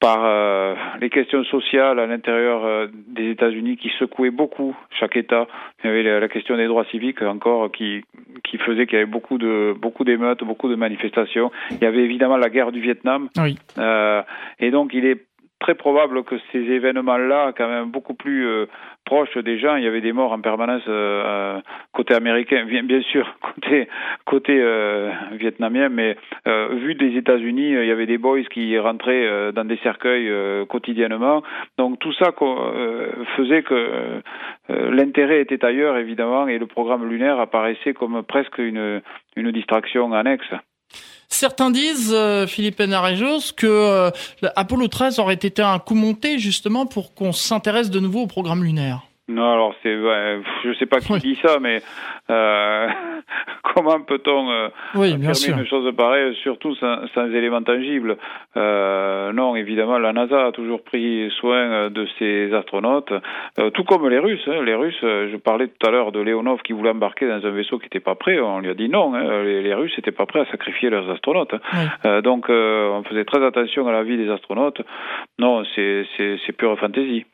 [0.02, 5.46] par euh, les questions sociales à l'intérieur des États-Unis qui secouaient beaucoup chaque État.
[5.82, 8.02] Il y avait la, la question des droits civiques encore qui
[8.44, 11.50] qui faisait qu'il y avait beaucoup de beaucoup d'émeutes, beaucoup de manifestations.
[11.70, 13.28] Il y avait évidemment la guerre du Vietnam.
[13.38, 13.58] Oui.
[13.78, 14.22] Euh,
[14.58, 15.26] et donc il est
[15.62, 18.66] très probable que ces événements-là, quand même beaucoup plus euh,
[19.04, 21.60] proches des gens, il y avait des morts en permanence euh,
[21.92, 23.88] côté américain, bien, sûr côté
[24.24, 29.64] côté euh, vietnamien, mais vu des États-Unis, il y avait des boys qui rentraient dans
[29.64, 30.30] des cercueils
[30.66, 31.42] quotidiennement.
[31.78, 32.32] Donc tout ça
[33.36, 34.20] faisait que
[34.68, 39.00] l'intérêt était ailleurs, évidemment, et le programme lunaire apparaissait comme presque une
[39.36, 40.52] une distraction annexe.
[41.32, 44.10] Certains disent, euh, Philippe Enarejos, que euh,
[44.54, 48.62] Apollo 13 aurait été un coup monté justement pour qu'on s'intéresse de nouveau au programme
[48.62, 49.00] lunaire.
[49.28, 51.80] Non, alors c'est, je sais pas qui dit ça, mais
[52.28, 52.88] euh,
[53.74, 58.16] comment peut-on euh, oui, une chose pareille, surtout sans, sans éléments tangibles
[58.56, 63.12] euh, Non, évidemment, la NASA a toujours pris soin de ses astronautes,
[63.58, 64.46] euh, tout comme les Russes.
[64.48, 64.62] Hein.
[64.64, 67.50] Les Russes, euh, je parlais tout à l'heure de Leonov qui voulait embarquer dans un
[67.50, 68.40] vaisseau qui n'était pas prêt.
[68.40, 69.14] On lui a dit non.
[69.14, 69.44] Hein.
[69.44, 71.54] Les, les, Russes n'étaient pas prêts à sacrifier leurs astronautes.
[71.72, 72.22] Hein.
[72.22, 74.82] donc, on faisait très attention à la vie des astronautes.
[75.38, 77.24] Non, c'est pure fantaisie.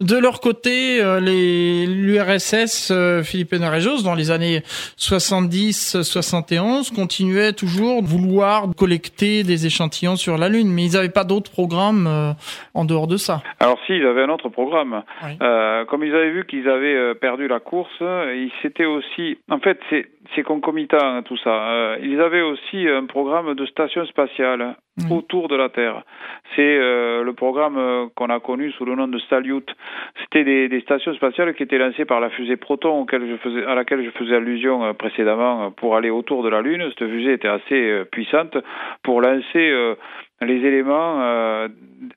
[0.00, 4.62] De leur côté, euh, l'URSS, euh, Philippe Narejos, dans les années
[4.98, 11.24] 70-71, continuait toujours de vouloir collecter des échantillons sur la Lune, mais ils n'avaient pas
[11.24, 12.32] d'autres programmes euh,
[12.74, 13.42] en dehors de ça.
[13.60, 15.02] Alors si, ils avaient un autre programme.
[15.88, 19.38] comme ils avaient vu qu'ils avaient perdu la course, ils s'étaient aussi...
[19.48, 19.78] En fait,
[20.34, 21.50] c'est concomitant hein, tout ça.
[21.50, 24.76] Euh, ils avaient aussi un programme de station spatiale
[25.10, 26.02] autour de la Terre.
[26.54, 29.66] C'est euh, le programme euh, qu'on a connu sous le nom de Salyut.
[30.20, 33.74] C'était des, des, stations spatiales qui étaient lancées par la fusée Proton je faisais, à
[33.74, 36.84] laquelle je faisais allusion précédemment pour aller autour de la Lune.
[36.90, 38.56] Cette fusée était assez puissante
[39.02, 39.96] pour lancer
[40.40, 41.68] les éléments, euh,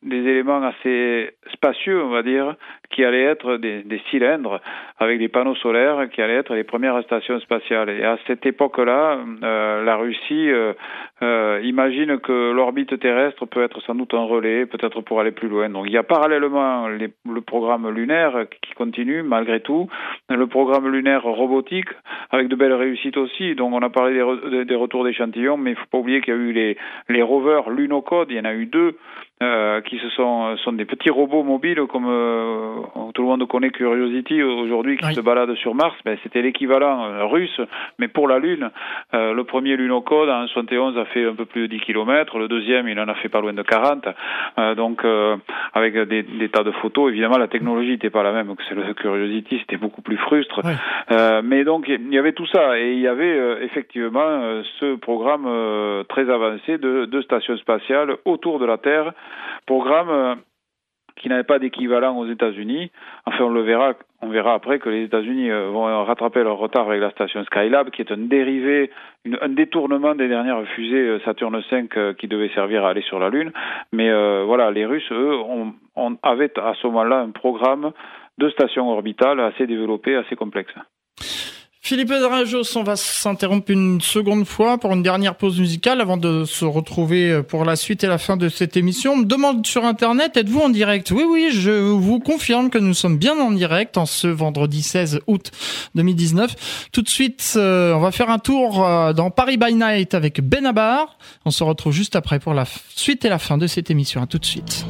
[0.01, 2.55] des éléments assez spacieux, on va dire,
[2.89, 4.59] qui allaient être des, cylindres
[4.97, 7.89] avec des panneaux solaires, qui allaient être les premières stations spatiales.
[7.89, 10.49] Et à cette époque-là, euh, la Russie
[11.21, 15.49] euh, imagine que l'orbite terrestre peut être sans doute un relais, peut-être pour aller plus
[15.49, 15.69] loin.
[15.69, 19.89] Donc il y a parallèlement le programme lunaire qui continue malgré tout,
[20.29, 21.89] le programme lunaire robotique
[22.31, 23.55] avec de belles réussites aussi.
[23.55, 24.13] Donc on a parlé
[24.65, 26.77] des, retours d'échantillons, mais il faut pas oublier qu'il y a eu
[27.09, 27.69] les, rovers
[28.29, 28.97] Il y en a eu deux
[29.43, 32.77] euh, qui se sont, sont des petits robots mobiles comme euh,
[33.13, 35.95] tout le monde connaît Curiosity aujourd'hui qui se balade sur Mars.
[36.05, 37.61] Ben, c'était l'équivalent euh, russe,
[37.99, 38.71] mais pour la Lune.
[39.13, 42.47] Euh, le premier Lunocode en 71 a fait un peu plus de 10 km, le
[42.47, 44.07] deuxième il en a fait pas loin de 40.
[44.75, 45.05] donc
[45.73, 48.85] avec des, des, tas de photos, évidemment la technologie n'était pas la même que celle
[48.85, 50.61] de Curiosity, c'était beaucoup plus frustre.
[51.43, 55.47] mais donc il y avait tout ça et il y avait effectivement ce programme
[56.09, 59.13] très avancé de, de stations spatiales autour de la Terre
[59.65, 60.35] Programme euh,
[61.15, 62.91] qui n'avait pas d'équivalent aux États-Unis.
[63.25, 66.87] Enfin, on le verra, on verra après que les États-Unis euh, vont rattraper leur retard
[66.87, 68.91] avec la station Skylab, qui est un dérivé,
[69.41, 73.29] un détournement des dernières fusées euh, Saturne V qui devaient servir à aller sur la
[73.29, 73.51] Lune.
[73.91, 74.11] Mais
[74.43, 75.33] voilà, les Russes, eux,
[76.23, 77.91] avaient à ce moment-là un programme
[78.37, 80.73] de station orbitale assez développé, assez complexe.
[81.87, 86.43] Philippe Drajos, on va s'interrompre une seconde fois pour une dernière pause musicale avant de
[86.43, 89.13] se retrouver pour la suite et la fin de cette émission.
[89.13, 91.11] On me demande sur Internet, êtes-vous en direct?
[91.11, 95.21] Oui, oui, je vous confirme que nous sommes bien en direct en ce vendredi 16
[95.27, 95.51] août
[95.95, 96.89] 2019.
[96.91, 100.41] Tout de suite, euh, on va faire un tour euh, dans Paris by Night avec
[100.41, 101.17] Benabar.
[101.45, 102.65] On se retrouve juste après pour la
[102.97, 104.27] suite et la fin de cette émission.
[104.27, 104.85] Tout de suite.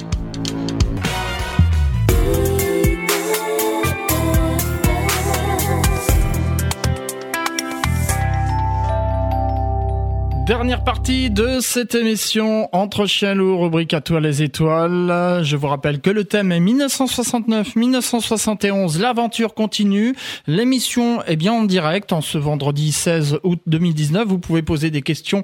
[10.47, 15.41] Dernière partie de cette émission Entre chiens lourds, rubrique à toi les étoiles.
[15.43, 20.15] Je vous rappelle que le thème est 1969-1971, l'aventure continue.
[20.47, 24.25] L'émission est bien en direct en ce vendredi 16 août 2019.
[24.25, 25.43] Vous pouvez poser des questions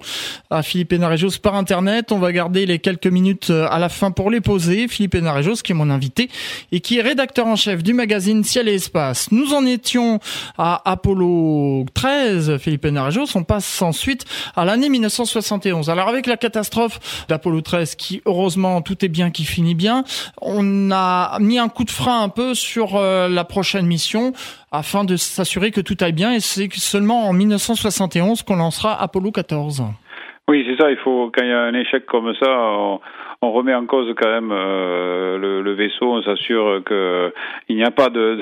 [0.50, 2.14] à Philippe Enarejos par internet.
[2.14, 4.88] On va garder les quelques minutes à la fin pour les poser.
[4.88, 6.30] Philippe Enarejos qui est mon invité
[6.72, 9.34] et qui est rédacteur en chef du magazine Ciel et Espace.
[9.34, 10.22] Nous en étions
[10.58, 13.36] à Apollo 13, Philippe Enarejos.
[13.36, 14.24] On passe ensuite
[14.56, 15.90] à l'année 1971.
[15.90, 20.04] Alors avec la catastrophe d'Apollo 13, qui heureusement tout est bien, qui finit bien,
[20.42, 24.32] on a mis un coup de frein un peu sur euh, la prochaine mission
[24.72, 26.34] afin de s'assurer que tout aille bien.
[26.34, 29.84] Et c'est seulement en 1971 qu'on lancera Apollo 14.
[30.48, 30.92] Oui, c'est ça.
[30.92, 33.00] Il faut quand il y a un échec comme ça,
[33.44, 36.14] on remet en cause quand même euh, le, vaisseau.
[36.14, 37.34] On s'assure que
[37.68, 38.40] il n'y a pas euh,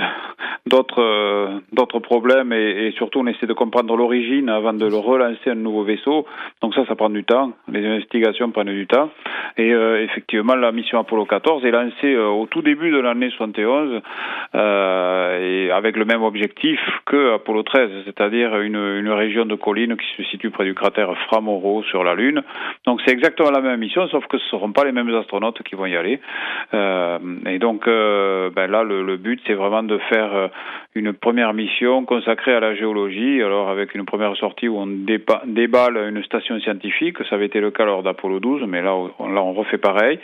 [0.68, 6.28] d'autres problèmes et, surtout on essaie de comprendre l'origine avant de relancer un nouveau vaisseau.
[6.62, 7.54] Donc ça, ça prend du temps.
[7.72, 9.10] Les investigations prennent du temps.
[9.58, 14.02] Et euh, effectivement, la mission Apollo 14 est lancée au tout début de l'année 71
[14.54, 20.06] et avec le même objectif que Apollo 13, c'est-à-dire une, une région de collines qui
[20.18, 22.44] se situe près du cratère Framoro sur la Lune.
[22.86, 25.16] Donc c'est exactement la même mission, sauf que ce ne seront pas les les mêmes
[25.16, 26.20] astronautes qui vont y aller.
[26.74, 30.50] Euh, et donc ben là, le, but, c'est vraiment de faire
[30.96, 33.42] une première mission consacrée à la géologie.
[33.42, 37.72] Alors avec une première sortie où on déballe une station scientifique, ça avait été le
[37.72, 40.20] cas lors d'Apollo 12, mais là, on, là on refait pareil.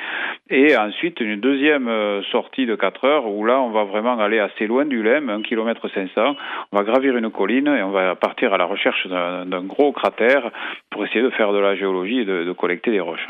[0.49, 1.89] Et ensuite une deuxième
[2.31, 5.41] sortie de 4 heures où là, on va vraiment aller assez loin du LEM, 1
[5.41, 6.35] km 500.
[6.71, 10.51] On va gravir une colline et on va partir à la recherche d'un gros cratère
[10.89, 13.27] pour essayer de faire de la géologie et de collecter des roches.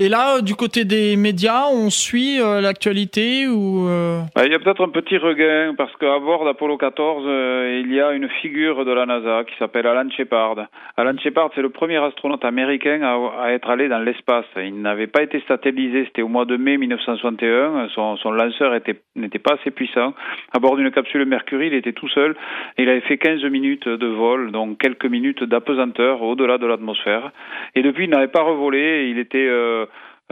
[0.00, 4.22] Et là, du côté des médias, on suit euh, l'actualité ou euh...
[4.44, 8.00] Il y a peut-être un petit regain parce qu'à bord d'Apollo 14, euh, il y
[8.00, 10.56] a une figure de la NASA qui s'appelle Alan Shepard.
[10.96, 14.46] Alan Shepard, c'est le premier astronaute américain à, être allé dans l'espace.
[14.56, 17.86] Il n'avait pas été satellisé, c'était au mois de mai 1961.
[17.94, 18.72] Son, son lanceur
[19.14, 20.12] n'était pas assez puissant.
[20.52, 22.34] À bord d'une capsule Mercury, il était tout seul.
[22.78, 27.30] Il avait fait 15 minutes de vol, donc quelques minutes d'apesanteur au-delà de l'atmosphère.
[27.76, 29.08] Et depuis, il n'avait pas revolé.
[29.08, 29.48] Il était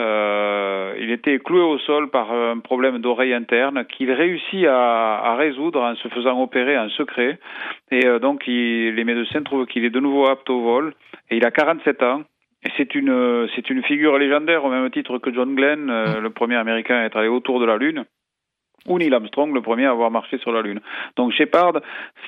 [0.01, 5.83] euh, il était cloué au sol par un problème d'oreille interne qu'il réussit à, résoudre
[5.83, 7.39] en se faisant opérer en secret.
[7.91, 10.95] Et euh, donc, il, les médecins trouvent qu'il est de nouveau apte au vol.
[11.31, 12.23] Et il a 47 ans.
[12.65, 16.31] Et c'est une, c'est une figure légendaire au même titre que John Glenn, euh, le
[16.31, 18.05] premier américain à être allé autour de la Lune
[18.87, 20.81] ou Neil Armstrong, le premier à avoir marché sur la Lune.
[21.17, 21.75] Donc Shepard,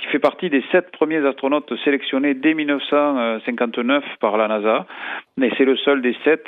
[0.00, 4.86] qui fait partie des sept premiers astronautes sélectionnés dès 1959 par la NASA,
[5.36, 6.44] mais c'est le seul des sept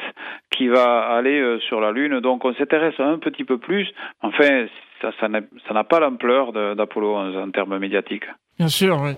[0.51, 2.21] qui va aller euh, sur la Lune.
[2.21, 3.88] Donc on s'intéresse un petit peu plus.
[4.23, 4.66] Enfin,
[5.01, 8.27] ça, ça n'a pas l'ampleur d'Apollo en termes médiatiques.
[8.59, 9.11] Bien sûr, oui.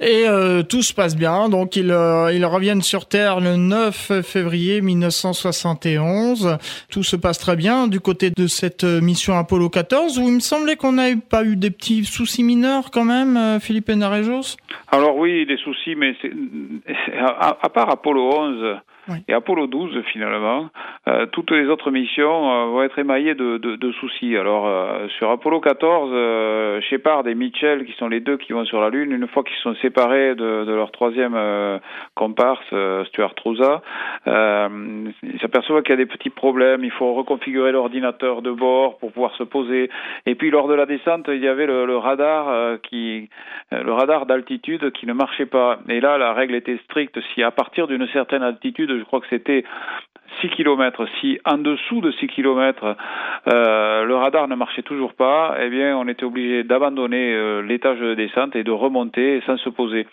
[0.00, 1.50] Et euh, tout se passe bien.
[1.50, 6.56] Donc ils, euh, ils reviennent sur Terre le 9 février 1971.
[6.90, 10.34] Tout se passe très bien du côté de cette euh, mission Apollo 14 où il
[10.36, 14.56] me semblait qu'on n'avait pas eu des petits soucis mineurs quand même, euh, Philippe Enarejos?
[14.90, 16.16] Alors oui, des soucis, mais
[17.18, 18.76] à, à, part Apollo 11,
[19.28, 20.68] Et Apollo 12, finalement,
[21.08, 24.36] euh, toutes les autres missions euh, vont être émaillées de, de, de soucis.
[24.36, 28.64] Alors, euh, sur Apollo 14, euh, Shepard et Mitchell, qui sont les deux qui vont
[28.64, 31.78] sur la Lune, une fois qu'ils sont séparés de, de leur troisième euh,
[32.14, 33.82] comparse, euh, Stuart Trouza,
[34.26, 36.82] ils s'aperçoivent qu'il y a des petits problèmes.
[36.84, 39.88] Il faut reconfigurer l'ordinateur de bord pour pouvoir se poser.
[40.26, 43.28] Et puis, lors de la descente, il y avait le, le radar qui,
[43.70, 45.78] le radar d'altitude qui ne marchait pas.
[45.88, 47.18] Et là, la règle était stricte.
[47.34, 49.64] Si à partir d'une certaine altitude, je crois que c'était
[50.40, 51.06] 6 km.
[51.20, 52.96] Si en dessous de 6 km,
[53.48, 57.98] euh, le radar ne marchait toujours pas, eh bien, on était obligé d'abandonner euh, l'étage
[57.98, 60.06] de descente et de remonter sans se poser.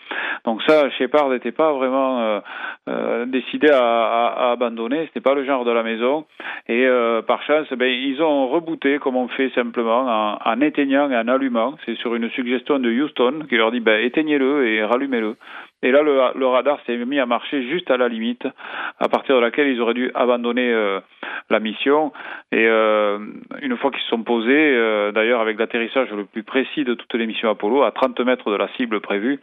[0.44, 2.40] Donc ça, Shepard n'était pas vraiment
[2.88, 5.10] euh, décidé à, à, à abandonner.
[5.22, 6.26] Pas le genre de la maison.
[6.68, 6.86] Et
[7.26, 11.28] par chance, ben, ils ont rebooté comme on fait simplement en, en éteignant et en
[11.28, 11.76] allumant.
[11.86, 15.36] C'est sur une suggestion de Houston qui leur dit ben, éteignez-le et rallumez-le.
[15.84, 18.48] Et là, le, le radar s'est mis à marcher juste à la limite,
[18.98, 20.98] à partir de laquelle ils auraient dû abandonner euh,
[21.50, 22.10] la mission.
[22.52, 23.18] Et euh,
[23.60, 27.12] une fois qu'ils se sont posés, euh, d'ailleurs avec l'atterrissage le plus précis de toutes
[27.14, 29.40] les missions Apollo, à 30 mètres de la cible prévue,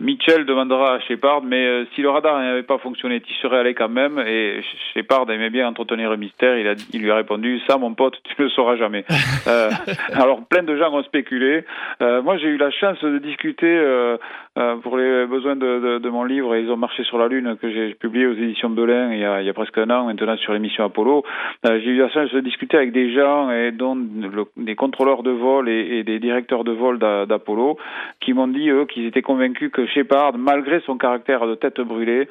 [0.00, 3.74] Mitchell demandera à Shepard, mais euh, si le radar n'avait pas fonctionné, tu serais allé
[3.74, 4.18] quand même.
[4.18, 4.60] Et
[4.94, 6.58] Shepard aimait bien entretenir le mystère.
[6.58, 9.04] Il, a, il lui a répondu, ça, mon pote, tu ne le sauras jamais.
[9.46, 9.70] euh,
[10.12, 11.64] alors, plein de gens ont spéculé.
[12.02, 14.16] Euh, moi, j'ai eu la chance de discuter euh,
[14.58, 16.56] euh, pour les besoins de, de, de, mon livre.
[16.56, 19.40] Ils ont marché sur la Lune que j'ai publié aux éditions Belin il y a,
[19.40, 21.24] il y a presque un an maintenant sur l'émission Apollo.
[21.64, 25.30] j'ai eu la chance de discuter avec des gens et dont le, des contrôleurs de
[25.30, 27.78] vol et, et des directeurs de vol d'Apollo
[28.20, 32.28] qui m'ont dit eux qu'ils étaient convaincus que Shepard, malgré son caractère de tête brûlée,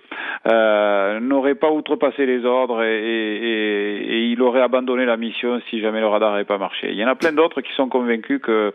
[0.47, 5.79] euh, n'aurait pas outrepassé les ordres et, et, et, il aurait abandonné la mission si
[5.79, 6.89] jamais le radar n'avait pas marché.
[6.91, 8.73] Il y en a plein d'autres qui sont convaincus que,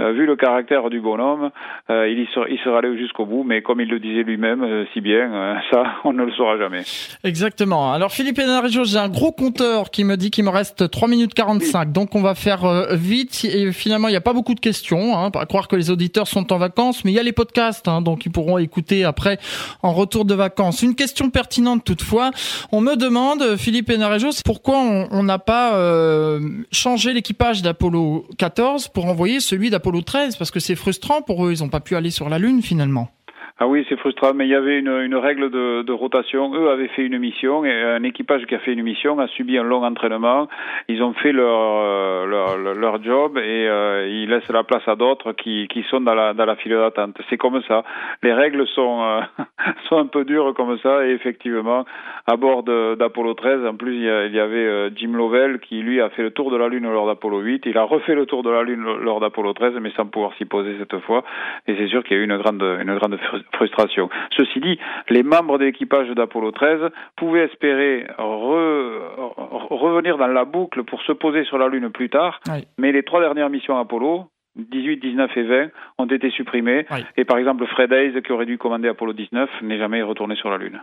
[0.00, 1.50] euh, vu le caractère du bonhomme,
[1.90, 5.00] euh, il, y il allé jusqu'au bout, mais comme il le disait lui-même euh, si
[5.00, 6.82] bien, euh, ça, on ne le saura jamais.
[7.22, 7.92] Exactement.
[7.92, 11.34] Alors Philippe Hénarjo, j'ai un gros compteur qui me dit qu'il me reste 3 minutes
[11.34, 11.92] 45, oui.
[11.92, 13.44] donc on va faire euh, vite.
[13.44, 16.26] Et finalement, il n'y a pas beaucoup de questions, hein, pas croire que les auditeurs
[16.26, 19.38] sont en vacances, mais il y a les podcasts, hein, donc ils pourront écouter après
[19.82, 20.82] en retour de vacances.
[20.82, 22.30] Une question pertinente toutefois,
[22.72, 26.40] on me demande, Philippe Hénarejo, pourquoi on n'a pas euh,
[26.72, 31.52] changé l'équipage d'Apollo 14 pour envoyer celui d'Apollo 13 Parce que c'est frustrant pour eux,
[31.52, 33.10] ils n'ont pas pu aller sur la Lune finalement.
[33.60, 36.52] Ah oui, c'est frustrant, mais il y avait une, une règle de, de, rotation.
[36.56, 39.56] Eux avaient fait une mission et un équipage qui a fait une mission a subi
[39.56, 40.48] un long entraînement.
[40.88, 45.34] Ils ont fait leur leur, leur job et euh, ils laissent la place à d'autres
[45.34, 47.16] qui, qui sont dans la dans la file d'attente.
[47.30, 47.84] C'est comme ça.
[48.24, 49.20] Les règles sont euh,
[49.88, 51.84] sont un peu dures comme ça et effectivement
[52.26, 55.80] à bord d'Apollo 13, en plus il y, il y avait euh, Jim Lovell qui
[55.80, 57.66] lui a fait le tour de la Lune lors d'Apollo 8.
[57.66, 60.44] Il a refait le tour de la Lune lors d'Apollo 13, mais sans pouvoir s'y
[60.44, 61.22] poser cette fois.
[61.68, 63.43] Et c'est sûr qu'il y a eu une grande une grande frustration.
[64.36, 64.78] Ceci dit,
[65.08, 71.44] les membres de l'équipage d'Apollo 13 pouvaient espérer revenir dans la boucle pour se poser
[71.44, 72.40] sur la Lune plus tard,
[72.78, 74.26] mais les trois dernières missions Apollo,
[74.56, 76.86] 18, 19 et 20 ont été supprimées.
[77.16, 80.50] Et par exemple, Fred Hayes, qui aurait dû commander Apollo 19, n'est jamais retourné sur
[80.50, 80.80] la Lune.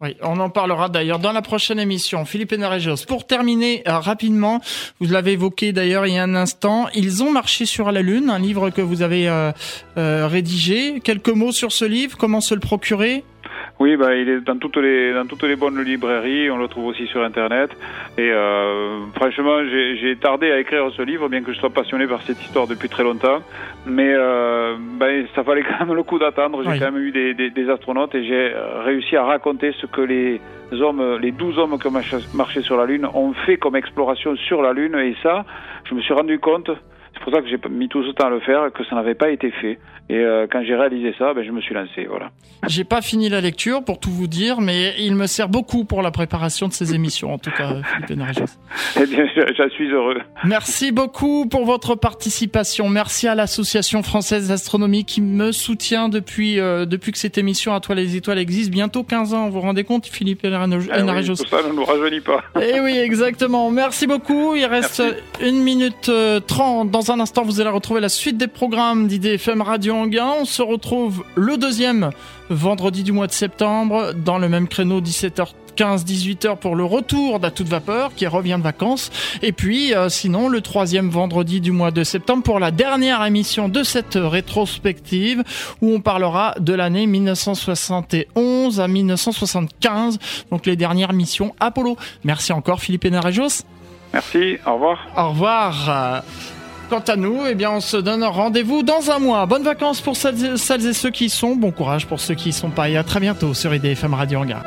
[0.00, 2.24] Oui, on en parlera d'ailleurs dans la prochaine émission.
[2.24, 4.60] Philippe Hénaréjos, pour terminer euh, rapidement,
[4.98, 8.28] vous l'avez évoqué d'ailleurs il y a un instant, Ils ont marché sur la Lune,
[8.28, 9.52] un livre que vous avez euh,
[9.96, 10.98] euh, rédigé.
[10.98, 13.22] Quelques mots sur ce livre, comment se le procurer?
[13.80, 16.50] Oui, bah, il est dans toutes les dans toutes les bonnes librairies.
[16.50, 17.70] On le trouve aussi sur Internet.
[18.16, 22.22] Et euh, franchement, j'ai tardé à écrire ce livre, bien que je sois passionné par
[22.22, 23.38] cette histoire depuis très longtemps.
[23.86, 26.62] Mais euh, ben, ça fallait quand même le coup d'attendre.
[26.62, 28.54] J'ai quand même eu des, des, des astronautes et j'ai
[28.84, 30.40] réussi à raconter ce que les
[30.72, 32.02] hommes, les douze hommes qui ont
[32.34, 34.94] marché sur la Lune, ont fait comme exploration sur la Lune.
[34.94, 35.44] Et ça,
[35.84, 36.70] je me suis rendu compte
[37.24, 39.30] pour ça que j'ai mis tout ce temps à le faire, que ça n'avait pas
[39.30, 39.78] été fait.
[40.10, 42.04] Et euh, quand j'ai réalisé ça, ben, je me suis lancé.
[42.06, 42.30] Voilà.
[42.66, 46.02] J'ai pas fini la lecture pour tout vous dire, mais il me sert beaucoup pour
[46.02, 48.20] la préparation de ces émissions, en tout cas, Philippe
[49.00, 50.18] Eh bien, je suis heureux.
[50.44, 52.90] Merci beaucoup pour votre participation.
[52.90, 57.80] Merci à l'Association française d'astronomie qui me soutient depuis euh, depuis que cette émission à
[57.80, 58.70] toi les étoiles existe.
[58.70, 62.20] Bientôt 15 ans, vous vous rendez compte, Philippe eh oui, Tout ça ne nous rajeunit
[62.20, 62.42] pas.
[62.60, 63.70] Eh oui, exactement.
[63.70, 64.54] Merci beaucoup.
[64.54, 65.02] Il reste
[65.40, 66.90] une minute euh, trente.
[66.90, 70.32] Dans un instant, vous allez retrouver la suite des programmes d'IDFM Radio Anguin.
[70.40, 72.10] On se retrouve le deuxième
[72.50, 77.50] vendredi du mois de septembre dans le même créneau 17h 15-18h pour le retour d'À
[77.50, 79.10] toute vapeur qui revient de vacances.
[79.42, 83.68] Et puis euh, sinon le troisième vendredi du mois de septembre pour la dernière émission
[83.68, 85.42] de cette rétrospective
[85.82, 90.18] où on parlera de l'année 1971 à 1975,
[90.50, 91.96] donc les dernières missions Apollo.
[92.22, 93.64] Merci encore Philippe Enarejos.
[94.12, 94.98] Merci, au revoir.
[95.16, 96.22] Au revoir.
[96.90, 99.46] Quant à nous, eh bien, on se donne rendez-vous dans un mois.
[99.46, 101.56] Bonnes vacances pour celles et ceux qui y sont.
[101.56, 102.88] Bon courage pour ceux qui y sont pas.
[102.88, 104.62] Et à très bientôt sur IDFM Radio Hangar.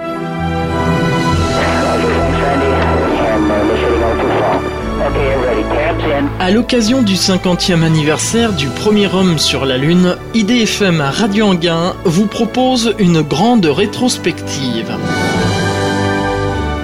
[6.40, 12.28] À l'occasion du 50e anniversaire du premier homme sur la Lune, IDFM Radio Anguin vous
[12.28, 14.96] propose une grande rétrospective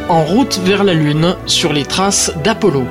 [0.10, 2.86] en route vers la Lune sur les traces d'Apollo.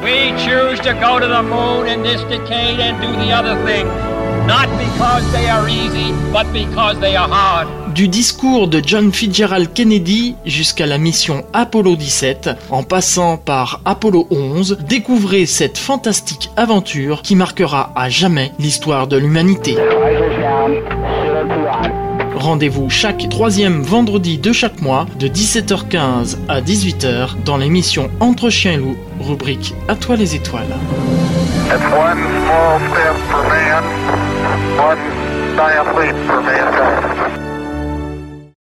[7.94, 14.26] Du discours de John Fitzgerald Kennedy jusqu'à la mission Apollo 17, en passant par Apollo
[14.30, 19.76] 11, découvrez cette fantastique aventure qui marquera à jamais l'histoire de l'humanité.
[22.42, 28.72] Rendez-vous chaque troisième vendredi de chaque mois de 17h15 à 18h dans l'émission Entre chiens
[28.72, 30.66] et loups, rubrique À toi les étoiles.
[31.68, 32.18] man,